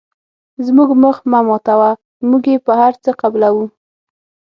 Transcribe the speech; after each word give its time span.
زموږ 0.65 0.89
مخ 1.01 1.17
مه 1.31 1.39
ماتوه 1.47 1.89
موږ 2.29 2.43
یې 2.51 2.57
په 2.65 2.71
هر 2.81 2.93
څه 3.03 3.09
قبلوو. 3.21 3.65